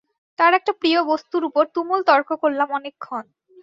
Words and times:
তার 0.39 0.51
একটা 0.53 0.71
প্রিয় 0.81 0.99
বস্তুর 1.03 1.41
ওপর 1.45 1.63
তুমুল 1.75 1.99
তর্ক 2.09 2.29
করলাম 2.43 2.69
অনেকক্ষণ। 2.71 3.25